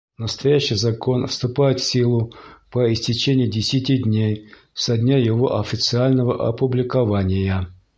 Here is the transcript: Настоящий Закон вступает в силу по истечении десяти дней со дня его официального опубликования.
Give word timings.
Настоящий 0.17 0.73
Закон 0.73 1.27
вступает 1.27 1.79
в 1.79 1.83
силу 1.83 2.33
по 2.71 2.91
истечении 2.91 3.45
десяти 3.47 3.99
дней 3.99 4.49
со 4.73 4.97
дня 4.97 5.19
его 5.19 5.59
официального 5.59 6.47
опубликования. 6.49 7.69